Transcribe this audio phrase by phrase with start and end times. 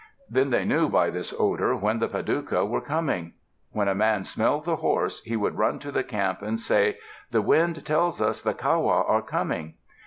[0.27, 3.33] Then they knew by this odor when the Padouca were coming.
[3.69, 6.97] When a man smelled the horses, he would run to the camp and say,
[7.29, 9.75] "The wind tells us the Kawa are coming."